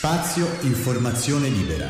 Spazio 0.00 0.46
Informazione 0.60 1.48
Libera. 1.48 1.88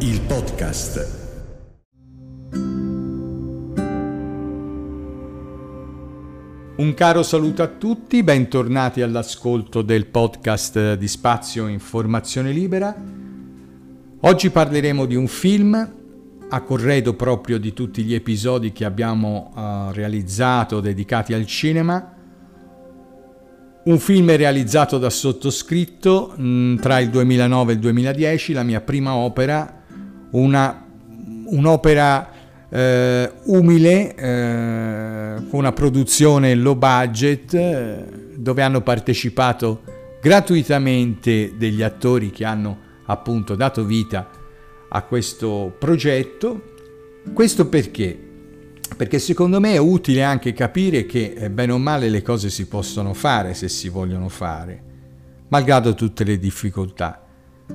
Il 0.00 0.20
podcast. 0.20 1.24
Un 6.76 6.92
caro 6.92 7.22
saluto 7.22 7.62
a 7.62 7.68
tutti, 7.68 8.22
bentornati 8.22 9.00
all'ascolto 9.00 9.80
del 9.80 10.04
podcast 10.08 10.92
di 10.96 11.08
Spazio 11.08 11.68
Informazione 11.68 12.52
Libera. 12.52 12.94
Oggi 14.20 14.50
parleremo 14.50 15.06
di 15.06 15.14
un 15.14 15.26
film 15.26 16.04
a 16.48 16.60
corredo 16.60 17.14
proprio 17.14 17.58
di 17.58 17.72
tutti 17.72 18.02
gli 18.04 18.14
episodi 18.14 18.72
che 18.72 18.84
abbiamo 18.84 19.52
uh, 19.54 19.92
realizzato 19.92 20.80
dedicati 20.80 21.34
al 21.34 21.46
cinema. 21.46 22.12
Un 23.84 23.98
film 23.98 24.34
realizzato 24.36 24.98
da 24.98 25.10
sottoscritto 25.10 26.34
mh, 26.36 26.44
mm, 26.44 26.76
tra 26.76 26.98
il 27.00 27.10
2009 27.10 27.72
e 27.72 27.74
il 27.74 27.80
2010, 27.80 28.52
la 28.52 28.62
mia 28.62 28.80
prima 28.80 29.14
opera, 29.14 29.82
una, 30.30 30.84
un'opera 31.46 32.30
eh, 32.68 33.32
umile, 33.44 34.14
eh, 34.14 35.34
con 35.48 35.60
una 35.60 35.72
produzione 35.72 36.54
low 36.54 36.76
budget, 36.76 37.54
eh, 37.54 38.04
dove 38.36 38.62
hanno 38.62 38.80
partecipato 38.82 39.82
gratuitamente 40.20 41.54
degli 41.56 41.82
attori 41.82 42.30
che 42.30 42.44
hanno 42.44 42.78
appunto 43.06 43.54
dato 43.54 43.84
vita 43.84 44.18
a 44.18 44.45
questo 45.02 45.74
progetto. 45.78 46.74
Questo 47.32 47.68
perché? 47.68 48.18
Perché 48.96 49.18
secondo 49.18 49.60
me 49.60 49.74
è 49.74 49.78
utile 49.78 50.22
anche 50.22 50.52
capire 50.52 51.06
che 51.06 51.34
eh, 51.36 51.50
bene 51.50 51.72
o 51.72 51.78
male 51.78 52.08
le 52.08 52.22
cose 52.22 52.50
si 52.50 52.66
possono 52.66 53.14
fare 53.14 53.52
se 53.54 53.68
si 53.68 53.88
vogliono 53.88 54.28
fare, 54.28 54.82
malgrado 55.48 55.94
tutte 55.94 56.24
le 56.24 56.38
difficoltà. 56.38 57.20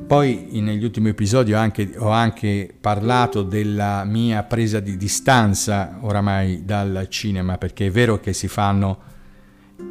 Poi 0.08 0.48
negli 0.54 0.86
ultimi 0.86 1.10
episodi 1.10 1.54
ho 1.54 1.58
anche, 1.58 1.92
ho 1.98 2.10
anche, 2.10 2.74
parlato 2.80 3.44
della 3.44 4.06
mia 4.06 4.42
presa 4.44 4.80
di 4.80 4.96
distanza 4.96 5.98
oramai 6.00 6.64
dal 6.64 7.08
cinema, 7.10 7.58
perché 7.58 7.88
è 7.88 7.92
vero 7.92 8.20
che 8.20 8.32
si 8.32 8.48
fanno, 8.48 9.00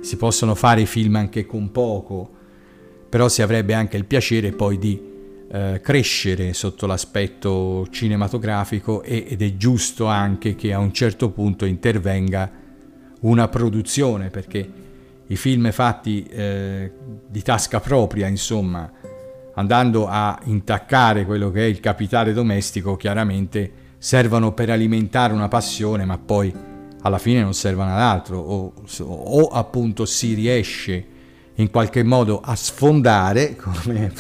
si 0.01 0.17
possono 0.17 0.55
fare 0.55 0.87
film 0.87 1.17
anche 1.17 1.45
con 1.45 1.71
poco, 1.71 2.31
però 3.11 3.29
si 3.29 3.43
avrebbe 3.43 3.75
anche 3.75 3.99
il 3.99 4.07
piacere 4.07 4.53
poi 4.53 4.79
di 4.79 5.10
eh, 5.53 5.81
crescere 5.83 6.53
sotto 6.53 6.87
l'aspetto 6.87 7.87
cinematografico 7.91 9.03
ed 9.03 9.43
è 9.43 9.57
giusto 9.57 10.07
anche 10.07 10.55
che 10.55 10.73
a 10.73 10.79
un 10.79 10.93
certo 10.93 11.31
punto 11.31 11.65
intervenga 11.65 12.51
una 13.21 13.49
produzione 13.49 14.31
perché 14.31 14.73
i 15.27 15.37
film 15.37 15.71
fatti 15.73 16.23
eh, 16.25 16.93
di 17.29 17.43
tasca 17.43 17.81
propria, 17.81 18.27
insomma, 18.27 18.91
andando 19.55 20.07
a 20.07 20.39
intaccare 20.45 21.25
quello 21.25 21.51
che 21.51 21.61
è 21.61 21.67
il 21.67 21.81
capitale 21.81 22.33
domestico, 22.33 22.97
chiaramente 22.97 23.73
servono 23.99 24.53
per 24.53 24.71
alimentare 24.71 25.33
una 25.33 25.49
passione, 25.49 26.05
ma 26.05 26.19
poi 26.19 26.53
alla 27.03 27.19
fine 27.19 27.43
non 27.43 27.55
servono 27.55 27.93
ad 27.93 28.01
altro, 28.01 28.39
o, 28.39 28.73
o 29.03 29.47
appunto 29.49 30.05
si 30.05 30.35
riesce 30.35 31.07
in 31.55 31.71
qualche 31.71 32.03
modo 32.03 32.41
a 32.41 32.57
sfondare, 32.57 33.55
come, 33.57 34.13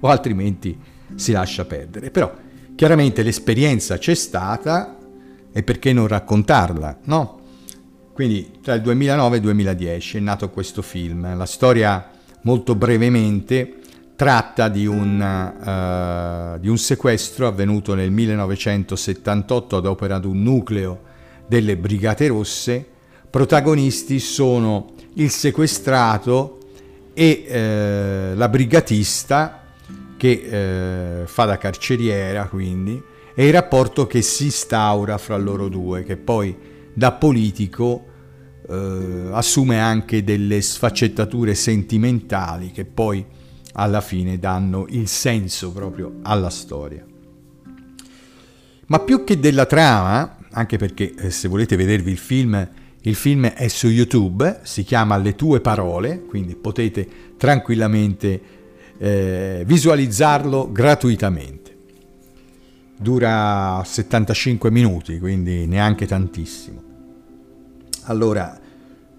o 0.00 0.08
altrimenti 0.08 0.78
si 1.14 1.32
lascia 1.32 1.64
perdere. 1.64 2.10
Però 2.10 2.32
chiaramente 2.74 3.22
l'esperienza 3.22 3.98
c'è 3.98 4.14
stata 4.14 4.96
e 5.52 5.62
perché 5.62 5.92
non 5.92 6.06
raccontarla, 6.06 6.98
no? 7.04 7.40
Quindi 8.12 8.58
tra 8.62 8.74
il 8.74 8.80
2009 8.82 9.34
e 9.34 9.36
il 9.38 9.42
2010 9.42 10.16
è 10.16 10.20
nato 10.20 10.50
questo 10.50 10.80
film. 10.82 11.36
La 11.36 11.44
storia, 11.44 12.10
molto 12.42 12.74
brevemente, 12.74 13.76
tratta 14.16 14.68
di 14.68 14.86
un, 14.86 15.20
uh, 15.20 16.58
di 16.58 16.68
un 16.68 16.78
sequestro 16.78 17.46
avvenuto 17.46 17.94
nel 17.94 18.10
1978 18.10 19.76
ad 19.76 19.84
opera 19.84 20.18
di 20.18 20.26
un 20.26 20.42
nucleo 20.42 21.00
delle 21.46 21.76
Brigate 21.76 22.26
Rosse. 22.28 22.86
Protagonisti 23.28 24.18
sono 24.18 24.92
il 25.14 25.30
sequestrato 25.30 26.58
e 27.12 27.44
eh, 27.46 28.32
la 28.34 28.48
brigatista 28.48 29.65
che 30.26 31.20
eh, 31.22 31.26
fa 31.26 31.44
da 31.44 31.56
carceriera 31.56 32.46
quindi 32.48 33.00
e 33.32 33.46
il 33.46 33.52
rapporto 33.52 34.08
che 34.08 34.22
si 34.22 34.44
instaura 34.44 35.18
fra 35.18 35.36
loro 35.36 35.68
due 35.68 36.02
che 36.02 36.16
poi 36.16 36.56
da 36.92 37.12
politico 37.12 38.06
eh, 38.68 39.28
assume 39.30 39.78
anche 39.78 40.24
delle 40.24 40.60
sfaccettature 40.60 41.54
sentimentali 41.54 42.72
che 42.72 42.84
poi 42.84 43.24
alla 43.74 44.00
fine 44.00 44.38
danno 44.38 44.86
il 44.88 45.06
senso 45.06 45.70
proprio 45.70 46.14
alla 46.22 46.50
storia. 46.50 47.04
Ma 48.88 48.98
più 49.00 49.22
che 49.22 49.38
della 49.38 49.66
trama, 49.66 50.38
anche 50.50 50.78
perché 50.78 51.12
eh, 51.14 51.30
se 51.30 51.46
volete 51.48 51.76
vedervi 51.76 52.10
il 52.10 52.18
film 52.18 52.68
il 53.06 53.14
film 53.14 53.46
è 53.46 53.68
su 53.68 53.86
YouTube, 53.86 54.62
si 54.64 54.82
chiama 54.82 55.16
Le 55.16 55.36
tue 55.36 55.60
parole, 55.60 56.24
quindi 56.24 56.56
potete 56.56 57.06
tranquillamente 57.36 58.40
eh, 58.98 59.62
visualizzarlo 59.66 60.70
gratuitamente. 60.70 61.64
Dura 62.98 63.82
75 63.84 64.70
minuti, 64.70 65.18
quindi 65.18 65.66
neanche 65.66 66.06
tantissimo. 66.06 66.82
Allora, 68.04 68.58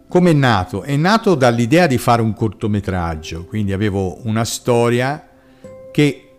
come 0.07 0.31
è 0.31 0.33
nato? 0.33 0.83
È 0.83 0.95
nato 0.95 1.35
dall'idea 1.35 1.85
di 1.85 1.97
fare 1.97 2.21
un 2.21 2.33
cortometraggio, 2.33 3.45
quindi 3.45 3.73
avevo 3.73 4.25
una 4.25 4.45
storia 4.45 5.27
che 5.91 6.29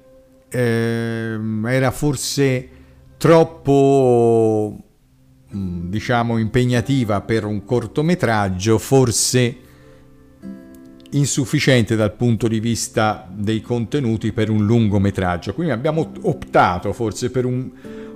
eh, 0.48 1.38
era 1.66 1.90
forse 1.90 2.68
troppo 3.18 4.82
diciamo 5.50 6.38
impegnativa 6.38 7.20
per 7.20 7.44
un 7.44 7.64
cortometraggio, 7.64 8.78
forse 8.78 9.56
insufficiente 11.10 11.96
dal 11.96 12.12
punto 12.12 12.48
di 12.48 12.60
vista 12.60 13.26
dei 13.30 13.60
contenuti 13.60 14.32
per 14.32 14.50
un 14.50 14.64
lungometraggio. 14.64 15.54
Quindi 15.54 15.72
abbiamo 15.72 16.12
optato 16.22 16.92
forse 16.92 17.30
per 17.30 17.44
un, 17.44 17.70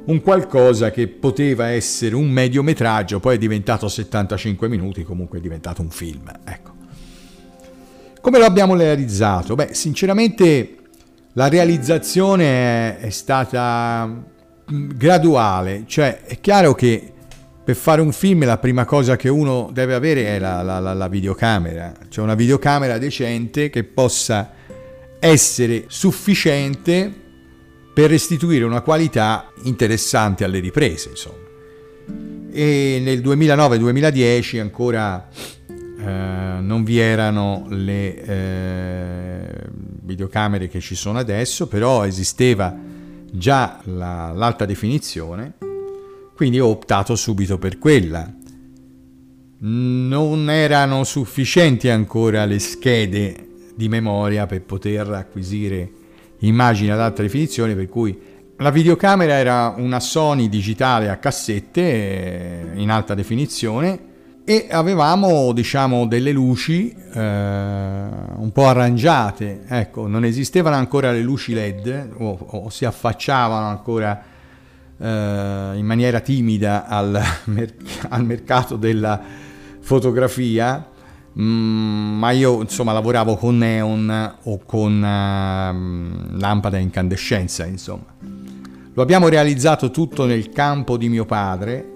un 0.04 0.20
qualcosa 0.20 0.90
che 0.90 1.08
poteva 1.08 1.68
essere 1.68 2.14
un 2.14 2.28
mediometraggio, 2.28 3.20
poi 3.20 3.36
è 3.36 3.38
diventato 3.38 3.88
75 3.88 4.68
minuti, 4.68 5.02
comunque 5.02 5.38
è 5.38 5.40
diventato 5.40 5.82
un 5.82 5.90
film. 5.90 6.30
Ecco. 6.44 6.70
Come 8.20 8.38
lo 8.38 8.44
abbiamo 8.44 8.76
realizzato? 8.76 9.54
Beh, 9.54 9.74
sinceramente 9.74 10.76
la 11.32 11.48
realizzazione 11.48 12.98
è 12.98 13.10
stata 13.10 14.06
mm, 14.06 14.90
graduale, 14.94 15.84
cioè 15.86 16.22
è 16.22 16.38
chiaro 16.40 16.74
che 16.74 17.12
per 17.64 17.76
fare 17.76 18.00
un 18.00 18.12
film 18.12 18.44
la 18.44 18.58
prima 18.58 18.84
cosa 18.84 19.16
che 19.16 19.28
uno 19.28 19.70
deve 19.72 19.94
avere 19.94 20.26
è 20.26 20.38
la, 20.38 20.62
la, 20.62 20.80
la, 20.80 20.94
la, 20.94 21.08
videocamera, 21.08 21.94
cioè 22.08 22.24
una 22.24 22.34
videocamera 22.34 22.98
decente 22.98 23.70
che 23.70 23.84
possa 23.84 24.52
essere 25.20 25.84
sufficiente 25.86 27.12
per 27.94 28.10
restituire 28.10 28.64
una 28.64 28.80
qualità 28.80 29.52
interessante 29.64 30.42
alle 30.42 30.58
riprese, 30.58 31.10
insomma. 31.10 31.50
E 32.50 33.00
nel 33.02 33.20
2009-2010 33.20 34.60
ancora 34.60 35.28
eh, 35.68 36.58
non 36.60 36.82
vi 36.82 36.98
erano 36.98 37.66
le 37.68 38.24
eh, 38.24 39.46
videocamere 40.02 40.66
che 40.66 40.80
ci 40.80 40.96
sono 40.96 41.18
adesso, 41.18 41.68
però 41.68 42.04
esisteva 42.04 42.76
già 43.30 43.80
l'alta 43.84 44.64
definizione 44.64 45.54
quindi 46.34 46.60
ho 46.60 46.68
optato 46.68 47.14
subito 47.16 47.58
per 47.58 47.78
quella. 47.78 48.30
Non 49.58 50.50
erano 50.50 51.04
sufficienti 51.04 51.88
ancora 51.88 52.44
le 52.44 52.58
schede 52.58 53.48
di 53.74 53.88
memoria 53.88 54.46
per 54.46 54.62
poter 54.62 55.08
acquisire 55.10 55.90
immagini 56.38 56.90
ad 56.90 57.00
alta 57.00 57.22
definizione, 57.22 57.74
per 57.74 57.88
cui 57.88 58.18
la 58.56 58.70
videocamera 58.70 59.34
era 59.34 59.74
una 59.76 59.98
Sony 59.98 60.48
digitale 60.48 61.08
a 61.08 61.16
cassette 61.16 61.80
eh, 61.80 62.66
in 62.74 62.90
alta 62.90 63.14
definizione 63.14 64.10
e 64.44 64.68
avevamo 64.70 65.52
diciamo 65.52 66.06
delle 66.06 66.32
luci 66.32 66.90
eh, 66.92 67.20
un 67.20 68.50
po' 68.52 68.66
arrangiate 68.66 69.62
ecco 69.68 70.08
non 70.08 70.24
esistevano 70.24 70.74
ancora 70.74 71.12
le 71.12 71.22
luci 71.22 71.54
led 71.54 72.10
o, 72.18 72.38
o 72.38 72.68
si 72.68 72.84
affacciavano 72.84 73.66
ancora 73.68 74.20
in 74.98 75.84
maniera 75.84 76.20
timida 76.20 76.86
al, 76.86 77.20
merc- 77.46 78.06
al, 78.08 78.24
mercato 78.24 78.76
della 78.76 79.20
fotografia, 79.80 80.88
mm, 81.38 82.18
ma 82.18 82.30
io 82.30 82.60
insomma 82.60 82.92
lavoravo 82.92 83.36
con 83.36 83.58
neon 83.58 84.34
o 84.42 84.60
con 84.64 84.96
uh, 84.96 86.38
lampada 86.38 86.76
a 86.76 86.80
incandescenza, 86.80 87.66
insomma. 87.66 88.14
Lo 88.94 89.02
abbiamo 89.02 89.28
realizzato 89.28 89.90
tutto 89.90 90.26
nel 90.26 90.50
campo 90.50 90.96
di 90.96 91.08
mio 91.08 91.24
padre, 91.24 91.92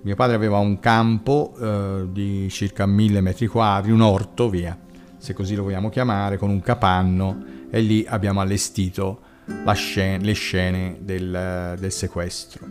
Mio 0.00 0.14
padre 0.14 0.36
aveva 0.36 0.58
un 0.58 0.78
campo 0.78 1.54
eh, 1.60 2.06
di 2.10 2.48
circa 2.50 2.86
mille 2.86 3.20
metri 3.20 3.48
quadri, 3.48 3.90
un 3.90 4.00
orto, 4.00 4.48
via, 4.48 4.78
se 5.18 5.34
così 5.34 5.56
lo 5.56 5.64
vogliamo 5.64 5.90
chiamare, 5.90 6.38
con 6.38 6.50
un 6.50 6.60
capanno 6.60 7.44
e 7.68 7.80
lì 7.80 8.06
abbiamo 8.08 8.40
allestito 8.40 9.20
scena, 9.74 10.24
le 10.24 10.32
scene 10.32 10.98
del, 11.00 11.76
del, 11.78 11.92
sequestro. 11.92 12.66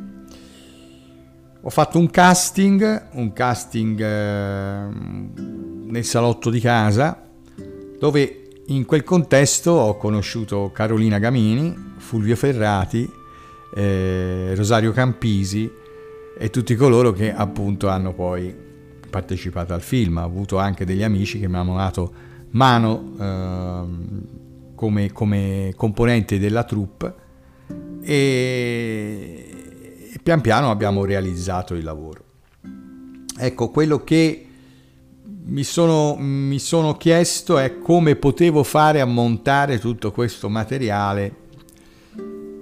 Ho 1.62 1.70
fatto 1.70 1.98
un 1.98 2.10
casting, 2.10 3.08
un 3.14 3.34
casting 3.34 4.00
eh, 4.00 4.88
nel 5.90 6.06
salotto 6.06 6.50
di 6.50 6.60
casa, 6.60 7.22
dove 8.00 8.42
in 8.68 8.86
quel 8.86 9.04
contesto 9.04 9.72
ho 9.72 9.98
conosciuto 9.98 10.72
Carolina 10.72 11.20
Gamini, 11.20 11.94
Fulvio 11.98 12.36
Ferrati, 12.36 13.10
eh, 13.74 14.54
Rosario 14.56 14.92
Campisi 14.92 15.70
e 16.38 16.50
tutti 16.50 16.76
coloro 16.76 17.12
che 17.12 17.34
appunto 17.34 17.88
hanno 17.88 18.14
poi 18.14 18.56
partecipato 19.10 19.74
al 19.74 19.82
film. 19.82 20.18
Ho 20.18 20.24
avuto 20.24 20.58
anche 20.58 20.86
degli 20.86 21.04
amici 21.04 21.40
che 21.40 21.48
mi 21.48 21.56
hanno 21.56 21.76
dato 21.76 22.14
mano 22.52 23.14
eh, 23.20 24.47
come, 24.78 25.12
come 25.12 25.74
componente 25.76 26.38
della 26.38 26.64
troupe 26.64 27.16
e, 28.02 29.46
e 30.14 30.20
pian 30.22 30.40
piano 30.40 30.70
abbiamo 30.70 31.04
realizzato 31.04 31.74
il 31.74 31.84
lavoro. 31.84 32.24
Ecco, 33.40 33.70
quello 33.70 34.04
che 34.04 34.46
mi 35.46 35.64
sono, 35.64 36.16
mi 36.20 36.60
sono, 36.60 36.96
chiesto 36.96 37.58
è 37.58 37.80
come 37.80 38.16
potevo 38.18 38.64
fare 38.64 39.02
a 39.02 39.06
montare 39.06 39.80
tutto 39.80 40.12
questo 40.12 40.48
materiale 40.48 41.36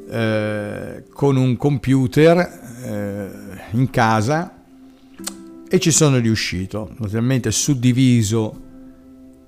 eh, 0.09 1.03
con 1.11 1.35
un 1.35 1.57
computer 1.57 2.37
eh, 2.83 3.29
in 3.71 3.89
casa 3.89 4.63
e 5.67 5.79
ci 5.79 5.91
sono 5.91 6.17
riuscito, 6.17 6.93
naturalmente 6.97 7.51
suddiviso 7.51 8.63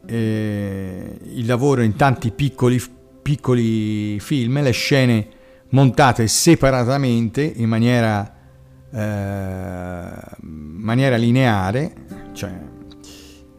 eh, 0.08 1.18
il 1.34 1.46
lavoro 1.46 1.82
in 1.82 1.96
tanti 1.96 2.32
piccoli, 2.32 2.82
piccoli 3.22 4.20
film, 4.20 4.62
le 4.62 4.72
scene 4.72 5.28
montate 5.70 6.28
separatamente 6.28 7.42
in 7.42 7.68
maniera, 7.68 8.34
eh, 8.90 10.10
maniera 10.40 11.16
lineare, 11.18 11.94
cioè 12.32 12.58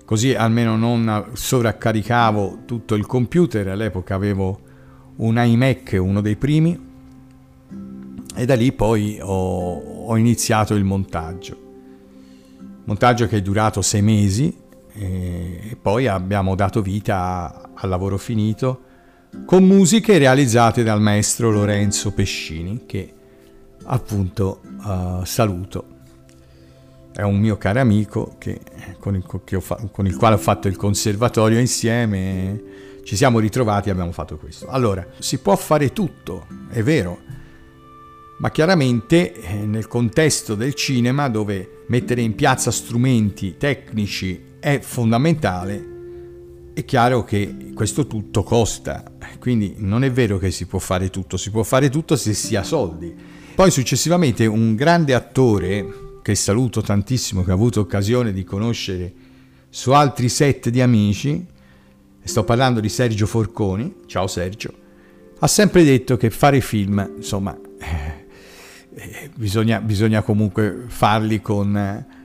così 0.04 0.34
almeno 0.34 0.76
non 0.76 1.30
sovraccaricavo 1.34 2.60
tutto 2.64 2.94
il 2.94 3.04
computer, 3.04 3.68
all'epoca 3.68 4.14
avevo 4.14 4.60
un 5.16 5.36
iMac, 5.36 5.98
uno 6.00 6.22
dei 6.22 6.36
primi, 6.36 6.86
e 8.34 8.46
da 8.46 8.54
lì 8.54 8.72
poi 8.72 9.18
ho, 9.20 10.06
ho 10.06 10.16
iniziato 10.16 10.74
il 10.74 10.84
montaggio. 10.84 11.66
Montaggio 12.84 13.26
che 13.26 13.36
è 13.36 13.42
durato 13.42 13.82
sei 13.82 14.00
mesi, 14.00 14.56
e 15.00 15.76
poi 15.80 16.08
abbiamo 16.08 16.54
dato 16.54 16.82
vita 16.82 17.70
al 17.74 17.88
lavoro 17.88 18.18
finito 18.18 18.82
con 19.44 19.64
musiche 19.64 20.18
realizzate 20.18 20.82
dal 20.82 21.00
maestro 21.00 21.50
Lorenzo 21.50 22.12
Pescini 22.12 22.84
che 22.86 23.12
appunto 23.84 24.60
uh, 24.82 25.24
saluto. 25.24 25.96
È 27.12 27.22
un 27.22 27.38
mio 27.38 27.56
caro 27.56 27.80
amico 27.80 28.36
che, 28.38 28.60
con, 29.00 29.16
il, 29.16 29.24
che 29.44 29.60
fa, 29.60 29.76
con, 29.90 30.06
il, 30.06 30.16
quale 30.16 30.36
ho 30.36 30.38
fatto 30.38 30.68
il 30.68 30.76
conservatorio 30.76 31.58
insieme, 31.58 32.62
ci 33.02 33.16
siamo 33.16 33.38
ritrovati 33.38 33.88
e 33.88 33.92
abbiamo 33.92 34.12
fatto 34.12 34.36
questo. 34.36 34.68
Allora, 34.68 35.06
si 35.18 35.38
può 35.38 35.56
fare 35.56 35.92
tutto, 35.92 36.46
è 36.70 36.82
vero, 36.82 37.18
ma 38.38 38.50
chiaramente 38.50 39.34
eh, 39.34 39.54
nel 39.66 39.88
contesto 39.88 40.54
del 40.54 40.74
cinema 40.74 41.28
dove 41.28 41.84
mettere 41.88 42.20
in 42.20 42.34
piazza 42.36 42.70
strumenti 42.70 43.56
tecnici 43.56 44.47
è 44.60 44.80
fondamentale, 44.80 45.96
è 46.74 46.84
chiaro 46.84 47.24
che 47.24 47.72
questo 47.74 48.06
tutto 48.06 48.42
costa, 48.42 49.04
quindi 49.38 49.74
non 49.78 50.04
è 50.04 50.10
vero 50.10 50.38
che 50.38 50.50
si 50.50 50.66
può 50.66 50.78
fare 50.78 51.10
tutto, 51.10 51.36
si 51.36 51.50
può 51.50 51.62
fare 51.62 51.90
tutto 51.90 52.16
se 52.16 52.34
si 52.34 52.56
ha 52.56 52.62
soldi. 52.62 53.14
Poi 53.54 53.70
successivamente 53.70 54.46
un 54.46 54.74
grande 54.74 55.14
attore, 55.14 56.20
che 56.22 56.34
saluto 56.34 56.80
tantissimo, 56.80 57.42
che 57.42 57.50
ho 57.50 57.54
avuto 57.54 57.80
occasione 57.80 58.32
di 58.32 58.44
conoscere 58.44 59.12
su 59.68 59.92
altri 59.92 60.28
set 60.28 60.68
di 60.68 60.80
amici, 60.80 61.44
sto 62.22 62.44
parlando 62.44 62.80
di 62.80 62.88
Sergio 62.88 63.26
Forconi, 63.26 63.94
ciao 64.06 64.26
Sergio, 64.26 64.72
ha 65.38 65.46
sempre 65.46 65.84
detto 65.84 66.16
che 66.16 66.30
fare 66.30 66.60
film, 66.60 67.14
insomma, 67.16 67.58
eh, 67.78 68.26
eh 68.94 69.30
bisogna, 69.34 69.80
bisogna, 69.80 70.22
comunque 70.22 70.84
farli 70.86 71.40
con... 71.40 72.16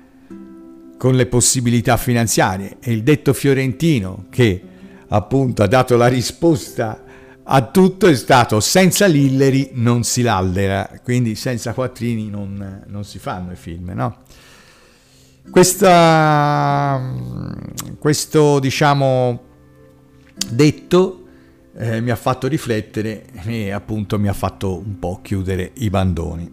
Con 1.03 1.15
le 1.15 1.25
possibilità 1.25 1.97
finanziarie. 1.97 2.77
E 2.79 2.93
il 2.93 3.03
detto 3.03 3.33
fiorentino 3.33 4.27
che 4.29 4.61
appunto 5.09 5.61
ha 5.61 5.67
dato 5.67 5.97
la 5.97 6.07
risposta 6.07 7.03
a 7.43 7.67
tutto 7.67 8.07
è 8.07 8.15
stato 8.15 8.61
senza 8.61 9.05
Lilleri 9.05 9.71
non 9.73 10.03
si 10.03 10.21
lallera, 10.21 10.89
quindi 11.03 11.35
senza 11.35 11.73
quattrini 11.73 12.29
non, 12.29 12.85
non 12.87 13.03
si 13.03 13.19
fanno 13.19 13.51
i 13.51 13.57
film, 13.57 13.91
no? 13.93 14.19
Questa, 15.51 17.13
questo 17.99 18.59
diciamo 18.59 19.43
detto 20.51 21.25
eh, 21.75 21.99
mi 21.99 22.11
ha 22.11 22.15
fatto 22.15 22.47
riflettere 22.47 23.25
e 23.43 23.71
appunto 23.71 24.17
mi 24.17 24.29
ha 24.29 24.33
fatto 24.33 24.77
un 24.77 24.97
po' 24.99 25.19
chiudere 25.21 25.71
i 25.79 25.89
bandoni 25.89 26.49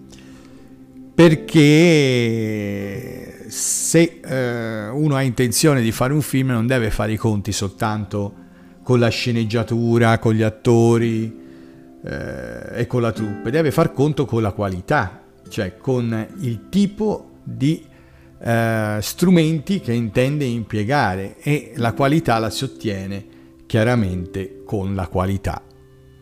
perché 1.15 3.30
se 3.51 4.21
eh, 4.25 4.89
uno 4.89 5.17
ha 5.17 5.23
intenzione 5.23 5.83
di 5.83 5.91
fare 5.93 6.13
un 6.13 6.23
film 6.23 6.51
non 6.51 6.67
deve 6.67 6.91
fare 6.91 7.13
i 7.13 7.17
conti 7.17 7.53
soltanto 7.53 8.35
con 8.83 8.99
la 8.99 9.09
sceneggiatura, 9.09 10.19
con 10.19 10.35
gli 10.35 10.43
attori 10.43 11.39
eh, 12.03 12.81
e 12.81 12.87
con 12.87 13.03
la 13.03 13.13
troupe, 13.13 13.51
deve 13.51 13.71
far 13.71 13.93
conto 13.93 14.25
con 14.25 14.43
la 14.43 14.53
qualità, 14.53 15.23
cioè 15.49 15.77
con 15.77 16.29
il 16.41 16.69
tipo 16.69 17.39
di 17.43 17.85
eh, 18.41 18.99
strumenti 19.01 19.81
che 19.81 19.93
intende 19.93 20.45
impiegare 20.45 21.37
e 21.41 21.73
la 21.77 21.93
qualità 21.93 22.39
la 22.39 22.51
si 22.51 22.65
ottiene 22.65 23.27
chiaramente 23.67 24.63
con 24.65 24.95
la 24.95 25.09
qualità. 25.09 25.63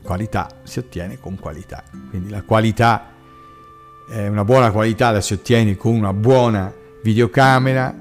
Qualità 0.02 0.48
si 0.62 0.78
ottiene 0.78 1.18
con 1.18 1.38
qualità, 1.38 1.84
quindi 2.08 2.30
la 2.30 2.42
qualità 2.42 3.12
una 4.10 4.42
buona 4.42 4.70
qualità 4.70 5.10
la 5.10 5.20
si 5.20 5.34
ottiene 5.34 5.76
con 5.76 5.92
una 5.92 6.14
buona 6.14 6.72
videocamera, 7.02 7.94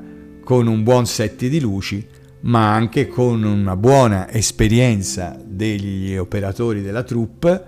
con 0.43 0.67
un 0.67 0.83
buon 0.83 1.05
set 1.05 1.45
di 1.45 1.59
luci, 1.59 2.07
ma 2.41 2.73
anche 2.73 3.07
con 3.07 3.43
una 3.43 3.75
buona 3.75 4.29
esperienza 4.31 5.37
degli 5.43 6.15
operatori 6.15 6.81
della 6.81 7.03
troupe 7.03 7.65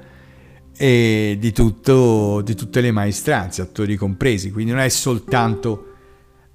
e 0.78 1.36
di, 1.40 1.52
tutto, 1.52 2.42
di 2.42 2.56
tutte 2.56 2.80
le 2.80 2.92
maestranze, 2.92 3.62
attori 3.62 3.96
compresi, 3.98 4.52
quindi 4.52 4.72
non 4.72 4.80
è 4.80 4.90
soltanto 4.90 5.88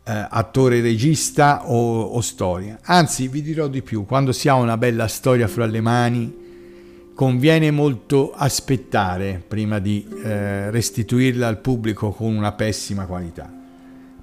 eh, 0.04 0.26
attore 0.30 0.80
regista 0.80 1.68
o, 1.68 2.02
o 2.02 2.20
storia. 2.20 2.78
Anzi, 2.82 3.28
vi 3.28 3.42
dirò 3.42 3.68
di 3.68 3.82
più, 3.82 4.06
quando 4.06 4.32
si 4.32 4.48
ha 4.48 4.54
una 4.54 4.78
bella 4.78 5.08
storia 5.08 5.46
fra 5.46 5.66
le 5.66 5.80
mani, 5.80 6.42
conviene 7.14 7.70
molto 7.70 8.32
aspettare 8.32 9.42
prima 9.46 9.78
di 9.78 10.06
eh, 10.22 10.70
restituirla 10.70 11.46
al 11.46 11.60
pubblico 11.60 12.10
con 12.10 12.34
una 12.34 12.52
pessima 12.52 13.06
qualità, 13.06 13.52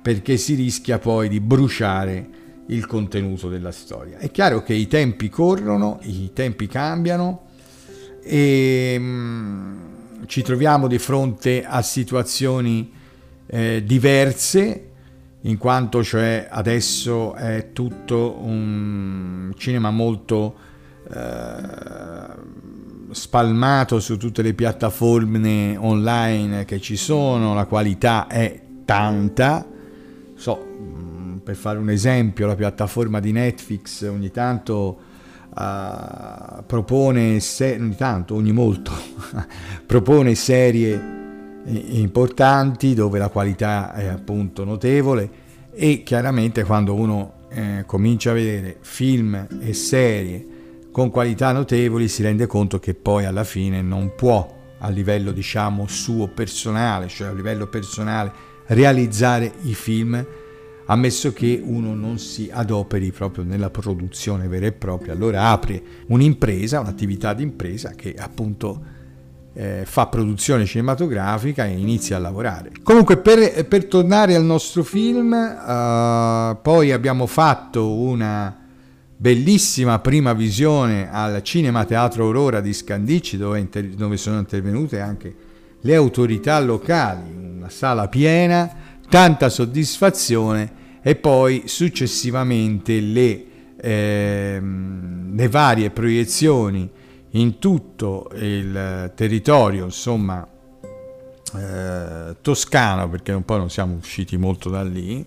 perché 0.01 0.37
si 0.37 0.55
rischia 0.55 0.99
poi 0.99 1.29
di 1.29 1.39
bruciare 1.39 2.29
il 2.67 2.85
contenuto 2.85 3.49
della 3.49 3.71
storia. 3.71 4.17
È 4.17 4.31
chiaro 4.31 4.63
che 4.63 4.73
i 4.73 4.87
tempi 4.87 5.29
corrono, 5.29 5.99
i 6.03 6.31
tempi 6.33 6.67
cambiano 6.67 7.49
e 8.23 8.95
mm, 8.97 10.23
ci 10.25 10.41
troviamo 10.41 10.87
di 10.87 10.97
fronte 10.97 11.65
a 11.65 11.81
situazioni 11.81 12.91
eh, 13.47 13.83
diverse, 13.85 14.87
in 15.41 15.57
quanto 15.57 16.03
cioè 16.03 16.47
adesso 16.49 17.33
è 17.33 17.71
tutto 17.73 18.37
un 18.39 19.51
cinema 19.57 19.89
molto 19.89 20.55
eh, 21.11 22.51
spalmato 23.11 23.99
su 23.99 24.17
tutte 24.17 24.41
le 24.41 24.53
piattaforme 24.53 25.75
online 25.77 26.65
che 26.65 26.79
ci 26.79 26.95
sono, 26.95 27.53
la 27.53 27.65
qualità 27.65 28.27
è 28.27 28.61
tanta. 28.85 29.70
So, 30.41 30.57
mm, 30.57 31.37
per 31.37 31.55
fare 31.55 31.77
un 31.77 31.91
esempio, 31.91 32.47
la 32.47 32.55
piattaforma 32.55 33.19
di 33.19 33.31
Netflix 33.31 34.01
ogni 34.09 34.31
tanto 34.31 34.99
uh, 35.55 36.63
propone, 36.65 37.39
se- 37.39 37.77
ogni 37.79 37.95
tanto, 37.95 38.33
ogni 38.33 38.51
molto, 38.51 38.91
propone 39.85 40.33
serie 40.33 41.59
importanti 41.65 42.95
dove 42.95 43.19
la 43.19 43.29
qualità 43.29 43.93
è 43.93 44.07
appunto 44.07 44.63
notevole 44.63 45.29
e 45.73 46.01
chiaramente 46.01 46.63
quando 46.63 46.95
uno 46.95 47.33
eh, 47.49 47.83
comincia 47.85 48.31
a 48.31 48.33
vedere 48.33 48.77
film 48.81 49.47
e 49.59 49.73
serie 49.75 50.47
con 50.91 51.11
qualità 51.11 51.51
notevoli 51.51 52.07
si 52.07 52.23
rende 52.23 52.47
conto 52.47 52.79
che 52.79 52.95
poi 52.95 53.25
alla 53.25 53.43
fine 53.43 53.83
non 53.83 54.15
può 54.15 54.57
a 54.79 54.89
livello 54.89 55.31
diciamo 55.31 55.85
suo 55.85 56.29
personale, 56.29 57.09
cioè 57.09 57.27
a 57.27 57.33
livello 57.33 57.67
personale 57.67 58.49
realizzare 58.67 59.51
i 59.63 59.73
film, 59.73 60.25
ammesso 60.85 61.33
che 61.33 61.61
uno 61.63 61.93
non 61.93 62.19
si 62.19 62.49
adoperi 62.51 63.11
proprio 63.11 63.43
nella 63.43 63.69
produzione 63.69 64.47
vera 64.47 64.65
e 64.65 64.71
propria, 64.71 65.13
allora 65.13 65.49
apre 65.49 65.81
un'impresa, 66.07 66.79
un'attività 66.79 67.33
di 67.33 67.43
impresa 67.43 67.91
che 67.91 68.13
appunto 68.17 68.99
eh, 69.53 69.83
fa 69.85 70.07
produzione 70.07 70.65
cinematografica 70.65 71.65
e 71.65 71.71
inizia 71.71 72.17
a 72.17 72.19
lavorare. 72.19 72.71
Comunque 72.83 73.17
per, 73.17 73.65
per 73.67 73.85
tornare 73.85 74.35
al 74.35 74.43
nostro 74.43 74.83
film, 74.83 75.31
uh, 75.33 76.57
poi 76.61 76.91
abbiamo 76.91 77.25
fatto 77.25 77.93
una 77.93 78.57
bellissima 79.15 79.99
prima 79.99 80.33
visione 80.33 81.11
al 81.11 81.43
Cinema 81.43 81.85
Teatro 81.85 82.25
Aurora 82.25 82.59
di 82.59 82.73
Scandicci 82.73 83.37
dove, 83.37 83.59
inter- 83.59 83.93
dove 83.93 84.17
sono 84.17 84.39
intervenute 84.39 84.99
anche 84.99 85.35
le 85.81 85.95
autorità 85.95 86.59
locali, 86.59 87.31
una 87.57 87.69
sala 87.69 88.07
piena, 88.07 88.69
tanta 89.09 89.49
soddisfazione 89.49 90.79
e 91.01 91.15
poi 91.15 91.63
successivamente 91.65 92.99
le, 92.99 93.45
eh, 93.77 94.61
le 94.61 95.47
varie 95.49 95.89
proiezioni 95.89 96.89
in 97.31 97.59
tutto 97.59 98.29
il 98.35 99.11
territorio, 99.15 99.85
insomma, 99.85 100.47
eh, 101.55 102.35
toscano, 102.41 103.09
perché 103.09 103.31
un 103.31 103.43
po' 103.43 103.57
non 103.57 103.69
siamo 103.69 103.95
usciti 103.95 104.37
molto 104.37 104.69
da 104.69 104.83
lì, 104.83 105.25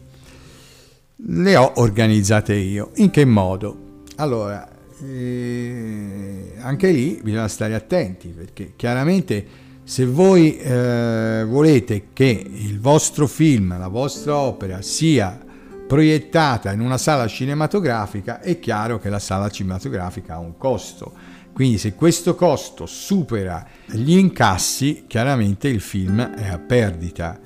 le 1.16 1.56
ho 1.56 1.72
organizzate 1.76 2.54
io. 2.54 2.90
In 2.96 3.10
che 3.10 3.24
modo? 3.24 4.02
Allora, 4.16 4.68
eh, 5.02 6.52
anche 6.60 6.90
lì 6.90 7.20
bisogna 7.22 7.48
stare 7.48 7.74
attenti 7.74 8.28
perché 8.28 8.72
chiaramente 8.76 9.62
se 9.84 10.06
voi 10.06 10.56
eh, 10.56 11.44
volete 11.46 12.06
che 12.14 12.24
il 12.24 12.80
vostro 12.80 13.26
film, 13.26 13.78
la 13.78 13.88
vostra 13.88 14.34
opera 14.36 14.80
sia 14.80 15.38
proiettata 15.86 16.72
in 16.72 16.80
una 16.80 16.96
sala 16.96 17.26
cinematografica, 17.26 18.40
è 18.40 18.58
chiaro 18.58 18.98
che 18.98 19.10
la 19.10 19.18
sala 19.18 19.50
cinematografica 19.50 20.34
ha 20.34 20.38
un 20.38 20.56
costo. 20.56 21.12
Quindi 21.52 21.76
se 21.76 21.94
questo 21.94 22.34
costo 22.34 22.86
supera 22.86 23.64
gli 23.84 24.16
incassi, 24.16 25.04
chiaramente 25.06 25.68
il 25.68 25.82
film 25.82 26.18
è 26.18 26.48
a 26.48 26.58
perdita. 26.58 27.38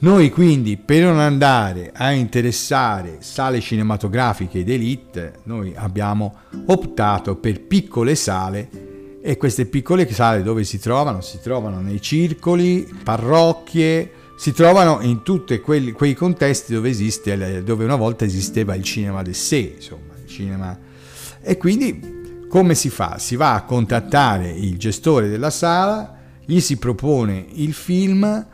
Noi 0.00 0.30
quindi 0.30 0.76
per 0.76 1.04
non 1.04 1.20
andare 1.20 1.92
a 1.94 2.10
interessare 2.10 3.18
sale 3.20 3.60
cinematografiche 3.60 4.64
d'elite, 4.64 5.40
noi 5.44 5.72
abbiamo 5.76 6.34
optato 6.66 7.36
per 7.36 7.60
piccole 7.62 8.16
sale 8.16 8.89
e 9.22 9.36
queste 9.36 9.66
piccole 9.66 10.10
sale 10.12 10.42
dove 10.42 10.64
si 10.64 10.78
trovano? 10.78 11.20
Si 11.20 11.40
trovano 11.40 11.80
nei 11.80 12.00
circoli, 12.00 12.88
parrocchie, 13.02 14.12
si 14.36 14.52
trovano 14.52 15.00
in 15.02 15.22
tutti 15.22 15.58
quei 15.60 16.14
contesti 16.14 16.72
dove, 16.72 16.88
esiste, 16.88 17.62
dove 17.62 17.84
una 17.84 17.96
volta 17.96 18.24
esisteva 18.24 18.74
il 18.74 18.82
cinema 18.82 19.22
de 19.22 19.34
sé, 19.34 19.74
insomma, 19.76 20.14
il 20.22 20.26
cinema. 20.26 20.78
E 21.42 21.56
quindi 21.58 22.46
come 22.48 22.74
si 22.74 22.88
fa? 22.88 23.18
Si 23.18 23.36
va 23.36 23.54
a 23.54 23.64
contattare 23.64 24.50
il 24.50 24.78
gestore 24.78 25.28
della 25.28 25.50
sala, 25.50 26.16
gli 26.44 26.60
si 26.60 26.78
propone 26.78 27.46
il 27.52 27.74
film, 27.74 28.46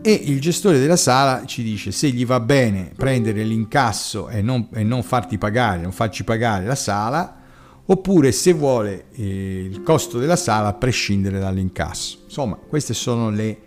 e 0.00 0.12
il 0.12 0.40
gestore 0.40 0.78
della 0.78 0.96
sala 0.96 1.44
ci 1.44 1.62
dice 1.62 1.92
se 1.92 2.08
gli 2.08 2.24
va 2.24 2.40
bene 2.40 2.92
prendere 2.96 3.44
l'incasso 3.44 4.28
e 4.28 4.40
non, 4.40 4.68
e 4.72 4.82
non 4.82 5.02
farti 5.02 5.36
pagare, 5.36 5.82
non 5.82 5.92
farci 5.92 6.24
pagare 6.24 6.64
la 6.64 6.74
sala, 6.74 7.42
oppure 7.86 8.32
se 8.32 8.52
vuole 8.52 9.06
eh, 9.12 9.68
il 9.70 9.82
costo 9.82 10.18
della 10.18 10.36
sala 10.36 10.68
a 10.68 10.72
prescindere 10.72 11.38
dall'incasso. 11.38 12.20
Insomma, 12.24 12.56
queste 12.56 12.94
sono 12.94 13.30
le, 13.30 13.58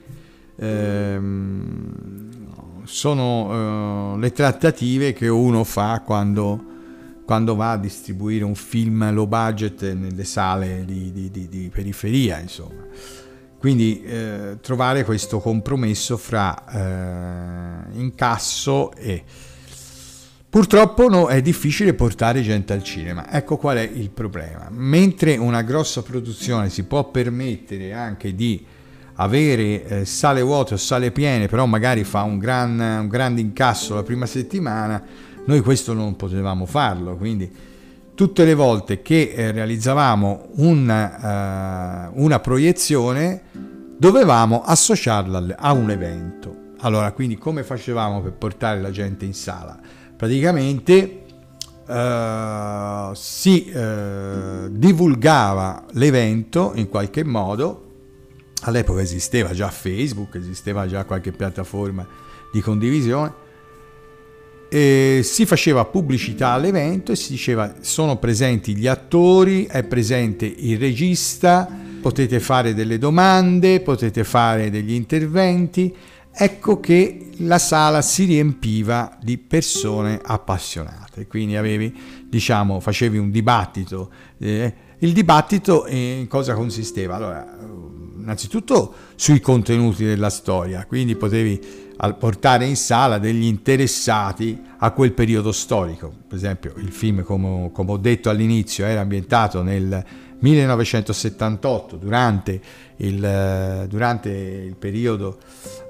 ehm, 0.56 1.94
sono, 2.84 4.16
eh, 4.16 4.20
le 4.20 4.32
trattative 4.32 5.14
che 5.14 5.28
uno 5.28 5.64
fa 5.64 6.02
quando, 6.04 6.64
quando, 7.26 7.56
va 7.56 7.72
a 7.72 7.78
distribuire 7.78 8.44
un 8.44 8.56
film 8.56 9.14
low 9.14 9.28
budget 9.28 9.94
nelle 9.94 10.24
sale 10.24 10.84
di, 10.86 11.12
di, 11.12 11.30
di, 11.30 11.48
di 11.48 11.70
periferia, 11.72 12.40
insomma. 12.40 12.86
Quindi 13.60 14.04
eh, 14.04 14.58
trovare 14.62 15.04
questo 15.04 15.40
compromesso 15.40 16.18
fra 16.18 17.90
eh, 17.92 18.00
incasso 18.00 18.94
e... 18.94 19.24
Purtroppo 20.50 21.10
no, 21.10 21.28
è 21.28 21.42
difficile 21.42 21.94
portare 21.94 22.42
gente 22.42 22.74
al 22.74 22.82
cinema, 22.82 23.30
ecco 23.30 23.58
qual 23.58 23.78
è 23.78 23.82
il 23.82 24.10
problema. 24.10 24.68
Mentre 24.72 25.36
una 25.36 25.62
grossa 25.62 26.02
produzione 26.02 26.70
si 26.70 26.84
può 26.84 27.10
permettere 27.12 27.94
anche 27.94 28.34
di 28.34 28.66
avere 29.16 29.86
eh, 29.86 30.06
sale 30.06 30.42
vuote 30.42 30.76
o 30.76 30.78
sale 30.78 31.12
piene, 31.12 31.48
però 31.48 31.66
magari 31.66 32.04
fa 32.04 32.24
un, 32.24 32.38
gran, 32.38 32.80
un 32.80 33.08
grande 33.08 33.42
incasso 33.42 33.96
la 33.96 34.04
prima 34.04 34.26
settimana, 34.26 35.04
noi 35.46 35.62
questo 35.62 35.94
non 35.94 36.16
potevamo 36.16 36.66
farlo, 36.66 37.18
quindi 37.18 37.52
tutte 38.16 38.46
le 38.46 38.54
volte 38.54 39.02
che 39.02 39.34
eh, 39.36 39.52
realizzavamo 39.52 40.50
una, 40.56 42.10
uh, 42.10 42.24
una 42.24 42.40
proiezione 42.40 43.42
dovevamo 43.98 44.64
associarla 44.64 45.56
a 45.58 45.72
un 45.72 45.92
evento. 45.92 46.56
Allora, 46.80 47.12
quindi 47.12 47.38
come 47.38 47.64
facevamo 47.64 48.22
per 48.22 48.34
portare 48.34 48.82
la 48.82 48.92
gente 48.92 49.26
in 49.26 49.34
sala? 49.34 49.80
Praticamente 50.18 51.24
uh, 51.88 53.14
si 53.14 53.72
uh, 53.72 54.68
divulgava 54.70 55.86
l'evento 55.92 56.72
in 56.76 56.90
qualche 56.90 57.24
modo. 57.24 57.84
All'epoca 58.64 59.02
esisteva 59.02 59.54
già 59.54 59.70
Facebook, 59.70 60.36
esisteva 60.36 60.88
già 60.88 61.06
qualche 61.06 61.32
piattaforma 61.32 62.06
di 62.52 62.60
condivisione 62.60 63.46
e 64.70 65.22
si 65.24 65.46
faceva 65.46 65.86
pubblicità 65.86 66.50
all'evento 66.50 67.14
e 67.14 67.16
si 67.16 67.32
diceva 67.32 67.76
sono 67.80 68.18
presenti 68.18 68.76
gli 68.76 68.88
attori, 68.88 69.66
è 69.66 69.84
presente 69.84 70.46
il 70.46 70.78
regista, 70.78 71.70
potete 72.02 72.40
fare 72.40 72.74
delle 72.74 72.98
domande, 72.98 73.80
potete 73.80 74.24
fare 74.24 74.70
degli 74.70 74.94
interventi. 74.94 75.96
Ecco 76.40 76.80
che 76.80 77.32
la 77.38 77.58
sala 77.58 78.04
si 78.04 78.26
riempiva 78.26 79.18
di 79.20 79.40
persone 79.40 80.22
appassionate, 80.24 81.26
quindi 81.26 81.56
avevi, 81.56 82.26
diciamo, 82.30 82.80
facevi 82.80 83.18
un 83.18 83.32
dibattito. 83.32 84.12
Eh, 84.38 84.74
il 85.00 85.14
dibattito 85.14 85.88
in 85.88 86.28
cosa 86.28 86.54
consisteva? 86.54 87.16
Allora, 87.16 87.58
innanzitutto 88.20 88.94
sui 89.16 89.40
contenuti 89.40 90.06
della 90.06 90.30
storia, 90.30 90.86
quindi 90.86 91.16
potevi 91.16 91.60
portare 92.20 92.66
in 92.66 92.76
sala 92.76 93.18
degli 93.18 93.46
interessati 93.46 94.62
a 94.78 94.92
quel 94.92 95.14
periodo 95.14 95.52
storico. 95.52 96.14
Per 96.28 96.38
esempio, 96.38 96.74
il 96.78 96.92
film, 96.92 97.24
come, 97.24 97.72
come 97.72 97.92
ho 97.94 97.98
detto 97.98 98.30
all'inizio, 98.30 98.86
era 98.86 99.02
ambientato 99.02 99.64
nel 99.64 100.06
1978, 100.40 101.96
durante 101.96 102.62
il, 102.98 103.86
durante 103.90 104.30
il 104.30 104.76
periodo 104.76 105.38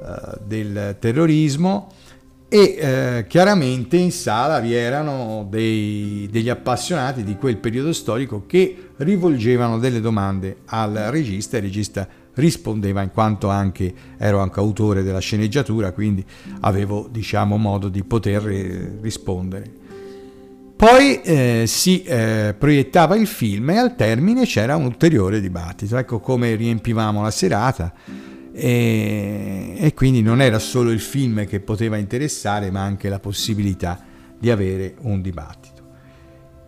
uh, 0.02 0.38
del 0.46 0.96
terrorismo, 1.00 1.90
e 2.50 2.78
eh, 2.80 3.26
chiaramente 3.28 3.98
in 3.98 4.12
sala 4.12 4.60
vi 4.60 4.74
erano 4.74 5.46
dei, 5.50 6.30
degli 6.32 6.48
appassionati 6.48 7.26
di 7.26 7.36
quel 7.36 7.58
periodo 7.58 7.92
storico 7.92 8.46
che 8.48 8.92
rivolgevano 8.98 9.78
delle 9.78 10.00
domande 10.00 10.60
al 10.68 10.94
regista, 11.10 11.58
il 11.58 11.64
regista 11.64 12.08
rispondeva 12.36 13.02
in 13.02 13.12
quanto 13.12 13.50
anche 13.50 13.94
ero 14.18 14.40
anche 14.40 14.60
autore 14.60 15.04
della 15.04 15.20
sceneggiatura, 15.20 15.92
quindi 15.92 16.24
avevo 16.62 17.10
diciamo 17.12 17.58
modo 17.58 17.90
di 17.90 18.04
poter 18.04 18.48
eh, 18.48 18.98
rispondere. 19.02 19.86
Poi 20.78 21.22
eh, 21.22 21.64
si 21.66 22.04
eh, 22.04 22.54
proiettava 22.56 23.16
il 23.16 23.26
film 23.26 23.72
e 23.72 23.78
al 23.78 23.96
termine 23.96 24.46
c'era 24.46 24.76
un 24.76 24.86
ulteriore 24.86 25.42
dibattito, 25.42 25.98
ecco 25.98 26.20
come 26.20 26.54
riempivamo 26.54 27.24
la 27.24 27.32
serata 27.32 27.92
e, 28.54 29.74
e 29.76 29.94
quindi 29.96 30.22
non 30.22 30.40
era 30.40 30.60
solo 30.60 30.92
il 30.92 31.00
film 31.00 31.48
che 31.48 31.62
poteva 31.62 31.98
interessare 31.98 32.70
ma 32.70 32.82
anche 32.82 33.10
la 33.10 33.20
possibilità 33.20 34.00
di 34.38 34.52
avere 34.52 34.94
un 35.02 35.20
dibattito. 35.20 35.82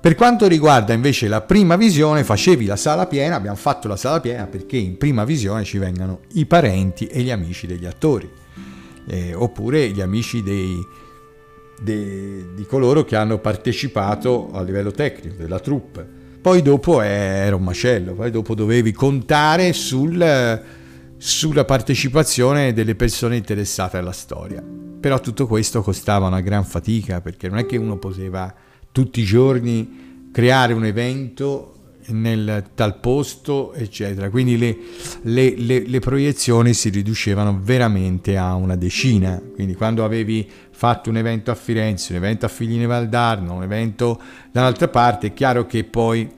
Per 0.01 0.15
quanto 0.15 0.47
riguarda 0.47 0.93
invece 0.93 1.27
la 1.27 1.41
prima 1.41 1.75
visione, 1.75 2.23
facevi 2.23 2.65
la 2.65 2.77
sala 2.77 3.05
piena, 3.05 3.35
abbiamo 3.35 3.57
fatto 3.57 3.87
la 3.87 3.95
sala 3.95 4.19
piena 4.19 4.47
perché 4.47 4.77
in 4.77 4.97
prima 4.97 5.23
visione 5.23 5.63
ci 5.63 5.77
vengano 5.77 6.21
i 6.33 6.47
parenti 6.47 7.05
e 7.05 7.21
gli 7.21 7.29
amici 7.29 7.67
degli 7.67 7.85
attori, 7.85 8.27
eh, 9.07 9.35
oppure 9.35 9.89
gli 9.89 10.01
amici 10.01 10.41
dei, 10.41 10.75
dei, 11.81 12.47
di 12.55 12.65
coloro 12.65 13.03
che 13.03 13.15
hanno 13.15 13.39
partecipato 13.39 14.49
a 14.51 14.61
livello 14.61 14.91
tecnico, 14.91 15.35
della 15.37 15.59
troupe. 15.59 16.17
Poi 16.41 16.61
dopo 16.61 17.01
era 17.01 17.55
un 17.55 17.63
macello, 17.63 18.13
poi 18.13 18.31
dopo 18.31 18.55
dovevi 18.55 18.91
contare 18.91 19.73
sul, 19.73 20.61
sulla 21.17 21.65
partecipazione 21.65 22.73
delle 22.73 22.95
persone 22.95 23.35
interessate 23.35 23.97
alla 23.97 24.11
storia. 24.11 24.63
Però 24.99 25.19
tutto 25.19 25.47
questo 25.47 25.81
costava 25.81 26.27
una 26.27 26.41
gran 26.41 26.65
fatica 26.65 27.21
perché 27.21 27.47
non 27.47 27.57
è 27.57 27.65
che 27.65 27.77
uno 27.77 27.97
poteva 27.97 28.53
tutti 28.91 29.21
i 29.21 29.25
giorni 29.25 30.29
creare 30.31 30.73
un 30.73 30.85
evento 30.85 31.78
nel 32.09 32.71
tal 32.75 32.99
posto, 32.99 33.73
eccetera. 33.73 34.29
Quindi 34.29 34.57
le, 34.57 34.77
le, 35.23 35.55
le, 35.55 35.79
le, 35.85 35.99
proiezioni 35.99 36.73
si 36.73 36.89
riducevano 36.89 37.59
veramente 37.61 38.37
a 38.37 38.55
una 38.55 38.75
decina. 38.75 39.41
Quindi 39.53 39.75
quando 39.75 40.03
avevi 40.03 40.49
fatto 40.71 41.09
un 41.09 41.17
evento 41.17 41.51
a 41.51 41.55
Firenze, 41.55 42.13
un 42.13 42.17
evento 42.17 42.45
a 42.45 42.49
Figline 42.49 42.85
Valdarno, 42.85 43.55
un 43.55 43.63
evento 43.63 44.19
da 44.51 44.61
un'altra 44.61 44.87
parte, 44.87 45.27
è 45.27 45.33
chiaro 45.33 45.65
che 45.65 45.83
poi 45.83 46.29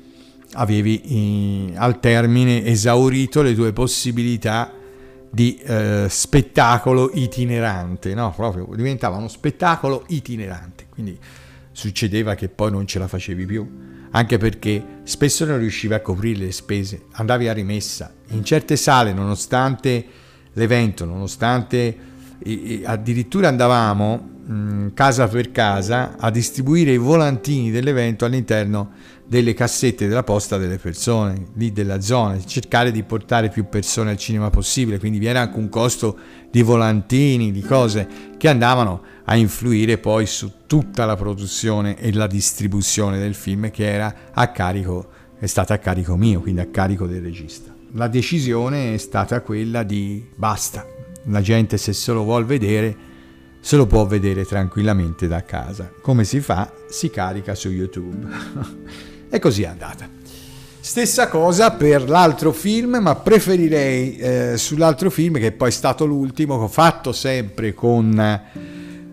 avevi 0.54 1.72
eh, 1.72 1.78
al 1.78 2.00
termine 2.00 2.66
esaurito 2.66 3.42
le 3.42 3.54
tue 3.54 3.72
possibilità 3.74 4.74
di 5.30 5.56
eh, 5.56 6.08
spettacolo 6.10 7.10
itinerante, 7.14 8.14
no? 8.14 8.34
Proprio 8.36 8.68
diventava 8.76 9.18
uno 9.18 9.30
spettacolo 9.30 10.04
itinerante. 10.08 10.88
Quindi 10.90 11.18
succedeva 11.72 12.36
che 12.36 12.50
poi 12.50 12.70
non 12.70 12.86
ce 12.86 13.00
la 13.00 13.08
facevi 13.08 13.46
più 13.46 13.91
anche 14.12 14.38
perché 14.38 15.00
spesso 15.04 15.46
non 15.46 15.60
riuscivi 15.60 15.94
a 15.94 16.02
coprire 16.02 16.40
le 16.40 16.52
spese, 16.52 17.06
andavi 17.14 17.48
a 17.48 17.54
rimessa. 17.54 18.14
In 18.30 18.44
certe 18.44 18.76
sale, 18.76 19.14
nonostante 19.14 20.06
l'evento, 20.54 21.06
nonostante 21.06 22.10
addirittura 22.84 23.48
andavamo 23.48 24.41
casa 24.94 25.28
per 25.28 25.52
casa 25.52 26.16
a 26.18 26.30
distribuire 26.30 26.92
i 26.92 26.98
volantini 26.98 27.72
dell'evento 27.72 28.26
all'interno 28.26 28.92
delle 29.26 29.54
cassette 29.54 30.08
della 30.08 30.24
posta 30.24 30.58
delle 30.58 30.78
persone 30.78 31.46
lì 31.54 31.72
della 31.72 32.02
zona, 32.02 32.38
cercare 32.44 32.92
di 32.92 33.04
portare 33.04 33.48
più 33.48 33.70
persone 33.70 34.12
al 34.12 34.18
cinema 34.18 34.50
possibile, 34.50 35.00
quindi 35.00 35.20
vi 35.20 35.28
era 35.28 35.40
anche 35.40 35.58
un 35.58 35.70
costo 35.70 36.18
di 36.52 36.62
volantini, 36.62 37.52
di 37.52 37.62
cose 37.62 38.08
che 38.38 38.50
andavano 38.50 39.02
a 39.24 39.36
influire 39.38 39.98
poi 40.00 40.26
su 40.26 40.52
tutta 40.68 41.06
la 41.06 41.16
produzione 41.16 41.98
e 41.98 42.12
la 42.12 42.28
distribuzione 42.28 43.20
del 43.20 43.34
film 43.34 43.72
che 43.72 43.90
era 43.90 44.14
a 44.34 44.50
carico, 44.50 45.08
è 45.40 45.46
stata 45.46 45.76
a 45.76 45.78
carico 45.78 46.18
mio, 46.18 46.42
quindi 46.42 46.60
a 46.60 46.68
carico 46.68 47.08
del 47.08 47.22
regista. 47.22 47.74
La 47.94 48.10
decisione 48.10 48.94
è 48.94 48.98
stata 48.98 49.40
quella 49.40 49.84
di 49.84 50.28
basta, 50.36 50.86
la 51.26 51.42
gente 51.42 51.78
se 51.78 51.94
se 51.94 52.12
lo 52.12 52.24
vuol 52.24 52.46
vedere 52.46 53.10
se 53.62 53.78
lo 53.78 53.86
può 53.86 54.06
vedere 54.06 54.44
tranquillamente 54.44 55.28
da 55.28 55.46
casa. 55.46 55.92
Come 56.02 56.26
si 56.26 56.42
fa? 56.42 56.70
Si 56.90 57.10
carica 57.10 57.56
su 57.56 57.70
YouTube. 57.70 58.28
e 59.30 59.40
così 59.40 59.62
è 59.62 59.68
andata. 59.68 60.10
Stessa 60.80 61.28
cosa 61.28 61.72
per 61.72 62.10
l'altro 62.10 62.52
film, 62.52 62.98
ma 63.00 63.16
preferirei 63.16 64.18
eh, 64.18 64.58
sull'altro 64.58 65.12
film, 65.12 65.38
che 65.38 65.52
poi 65.52 65.70
è 65.70 65.72
stato 65.72 66.06
l'ultimo, 66.06 66.68
fatto 66.68 67.12
sempre 67.12 67.76
con 67.76 68.20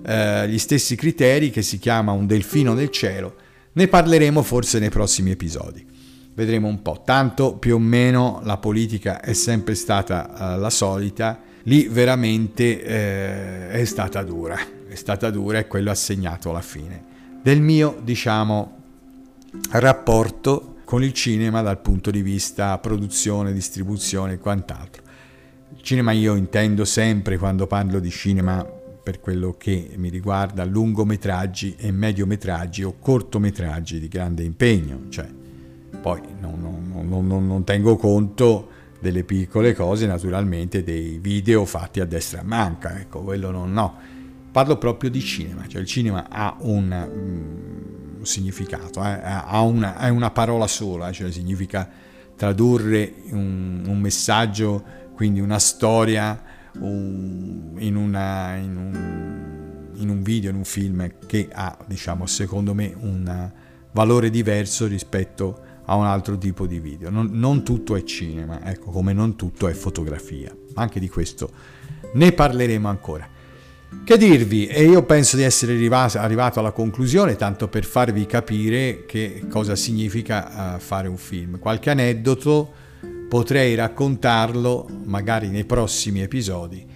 eh, 0.02 0.48
gli 0.48 0.58
stessi 0.58 0.96
criteri 0.96 1.50
che 1.50 1.60
si 1.60 1.78
chiama 1.78 2.12
Un 2.12 2.26
delfino 2.26 2.72
nel 2.72 2.88
cielo. 2.88 3.34
Ne 3.72 3.86
parleremo 3.86 4.42
forse 4.42 4.78
nei 4.78 4.88
prossimi 4.88 5.30
episodi. 5.30 5.84
Vedremo 6.34 6.68
un 6.68 6.80
po'. 6.80 7.02
Tanto 7.04 7.56
più 7.56 7.74
o 7.74 7.78
meno 7.78 8.40
la 8.44 8.56
politica 8.56 9.20
è 9.20 9.34
sempre 9.34 9.74
stata 9.74 10.54
uh, 10.56 10.58
la 10.58 10.70
solita. 10.70 11.38
Lì 11.68 11.86
veramente 11.86 12.82
eh, 12.82 13.68
è 13.68 13.84
stata 13.84 14.22
dura. 14.22 14.58
È 14.88 14.94
stata 14.94 15.28
dura 15.28 15.58
e 15.58 15.66
quello 15.66 15.90
ha 15.90 15.94
segnato 15.94 16.50
la 16.50 16.62
fine 16.62 17.04
del 17.42 17.60
mio, 17.60 18.00
diciamo, 18.02 18.76
rapporto 19.72 20.76
con 20.84 21.04
il 21.04 21.12
cinema 21.12 21.60
dal 21.60 21.78
punto 21.78 22.10
di 22.10 22.22
vista 22.22 22.76
produzione, 22.78 23.52
distribuzione 23.52 24.34
e 24.34 24.38
quant'altro. 24.38 25.02
Il 25.76 25.82
cinema 25.82 26.12
io 26.12 26.36
intendo 26.36 26.86
sempre 26.86 27.36
quando 27.36 27.66
parlo 27.66 28.00
di 28.00 28.10
cinema 28.10 28.64
per 28.64 29.20
quello 29.20 29.54
che 29.58 29.90
mi 29.96 30.08
riguarda 30.08 30.64
lungometraggi 30.64 31.76
e 31.78 31.92
mediometraggi 31.92 32.82
o 32.82 32.94
cortometraggi 32.98 34.00
di 34.00 34.08
grande 34.08 34.42
impegno, 34.42 35.02
cioè 35.10 35.28
poi 36.00 36.20
non, 36.40 36.88
non, 37.06 37.26
non, 37.26 37.46
non 37.46 37.64
tengo 37.64 37.96
conto 37.96 38.76
delle 39.00 39.24
piccole 39.24 39.74
cose, 39.74 40.06
naturalmente 40.06 40.82
dei 40.82 41.18
video 41.18 41.64
fatti 41.64 42.00
a 42.00 42.04
destra 42.04 42.40
e 42.40 42.44
manca, 42.44 42.98
ecco, 42.98 43.22
quello 43.22 43.50
non 43.50 43.72
no. 43.72 43.96
Parlo 44.50 44.76
proprio 44.76 45.10
di 45.10 45.20
cinema, 45.20 45.66
cioè 45.68 45.80
il 45.80 45.86
cinema 45.86 46.26
ha 46.28 46.56
un, 46.60 46.90
un 48.18 48.24
significato, 48.24 49.00
eh, 49.04 49.20
ha 49.22 49.60
una, 49.62 49.98
è 49.98 50.08
una 50.08 50.30
parola 50.30 50.66
sola, 50.66 51.12
cioè 51.12 51.30
significa 51.30 51.88
tradurre 52.34 53.14
un, 53.30 53.84
un 53.86 53.98
messaggio, 53.98 54.82
quindi 55.14 55.40
una 55.40 55.58
storia 55.58 56.40
un, 56.80 57.74
in, 57.78 57.96
una, 57.96 58.56
in, 58.56 58.76
un, 58.76 59.90
in, 59.94 60.08
un, 60.08 60.22
video, 60.22 60.50
in 60.50 60.56
un 60.56 60.64
film 60.64 61.10
che 61.26 61.48
ha, 61.52 61.76
diciamo, 61.86 62.26
secondo 62.26 62.74
me 62.74 62.94
un 62.98 63.50
valore 63.92 64.30
diverso 64.30 64.86
rispetto 64.86 65.60
a 65.60 65.77
un 65.94 66.04
altro 66.04 66.36
tipo 66.36 66.66
di 66.66 66.80
video. 66.80 67.10
Non, 67.10 67.30
non 67.32 67.64
tutto 67.64 67.96
è 67.96 68.02
cinema, 68.04 68.64
ecco, 68.64 68.90
come 68.90 69.12
non 69.12 69.36
tutto 69.36 69.68
è 69.68 69.72
fotografia. 69.72 70.54
Anche 70.74 71.00
di 71.00 71.08
questo 71.08 71.50
ne 72.12 72.32
parleremo 72.32 72.88
ancora. 72.88 73.28
Che 74.04 74.18
dirvi? 74.18 74.66
E 74.66 74.84
io 74.84 75.02
penso 75.04 75.36
di 75.36 75.42
essere 75.42 75.72
arrivato, 75.72 76.58
alla 76.58 76.72
conclusione, 76.72 77.36
tanto 77.36 77.68
per 77.68 77.84
farvi 77.84 78.26
capire 78.26 79.06
che 79.06 79.44
cosa 79.48 79.76
significa 79.76 80.74
uh, 80.76 80.78
fare 80.78 81.08
un 81.08 81.16
film. 81.16 81.58
Qualche 81.58 81.90
aneddoto 81.90 82.70
potrei 83.28 83.74
raccontarlo 83.74 84.88
magari 85.04 85.48
nei 85.48 85.64
prossimi 85.64 86.20
episodi. 86.20 86.86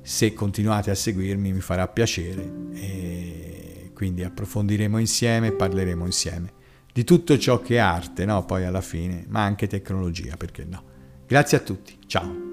Se 0.00 0.32
continuate 0.32 0.90
a 0.90 0.94
seguirmi 0.94 1.52
mi 1.52 1.60
farà 1.60 1.86
piacere 1.88 2.50
e 2.72 3.90
quindi 3.94 4.24
approfondiremo 4.24 4.98
insieme 4.98 5.52
parleremo 5.52 6.06
insieme 6.06 6.52
di 6.92 7.04
tutto 7.04 7.38
ciò 7.38 7.60
che 7.60 7.76
è 7.76 7.78
arte, 7.78 8.24
no? 8.24 8.44
Poi 8.44 8.64
alla 8.64 8.80
fine, 8.80 9.24
ma 9.28 9.42
anche 9.42 9.66
tecnologia, 9.66 10.36
perché 10.36 10.64
no? 10.64 10.82
Grazie 11.26 11.58
a 11.58 11.60
tutti, 11.60 11.96
ciao! 12.06 12.48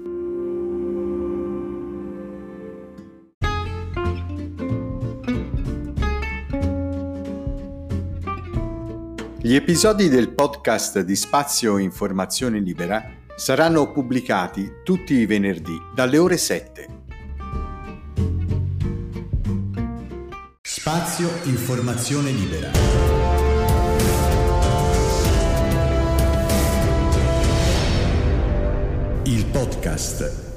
Gli 9.40 9.54
episodi 9.54 10.08
del 10.08 10.28
podcast 10.30 11.00
di 11.00 11.16
Spazio 11.16 11.78
Informazione 11.78 12.60
Libera 12.60 13.02
saranno 13.34 13.90
pubblicati 13.92 14.82
tutti 14.84 15.14
i 15.14 15.26
venerdì 15.26 15.76
dalle 15.94 16.18
ore 16.18 16.36
7. 16.36 16.88
Spazio 20.60 21.30
Informazione 21.44 22.30
Libera. 22.30 23.17
Il 29.30 29.44
podcast 29.44 30.47